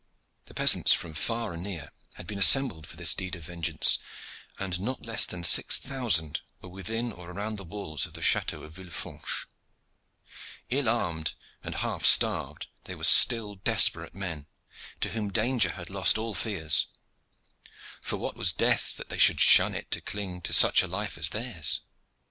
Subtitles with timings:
[0.45, 3.99] The peasants from far and near had been assembled for this deed of vengeance,
[4.57, 8.63] and not less than six thousand were within or around the walls of the Chateau
[8.63, 9.45] of Villefranche.
[10.71, 14.47] Ill armed and half starved, they were still desperate men,
[15.01, 16.87] to whom danger had lost all fears:
[18.01, 21.15] for what was death that they should shun it to cling to such a life
[21.15, 21.81] as theirs?